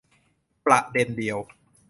[0.65, 1.37] ประเด็นเดียว